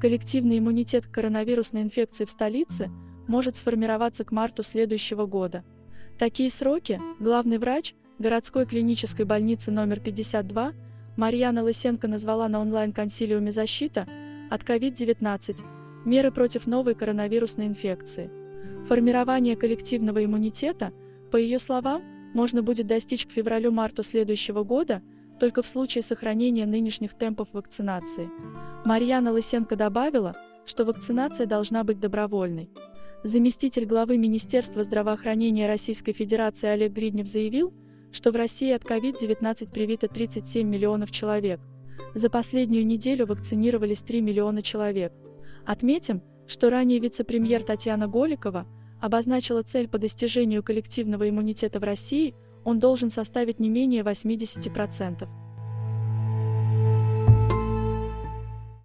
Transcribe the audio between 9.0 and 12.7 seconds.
больницы номер 52 Марьяна Лысенко назвала на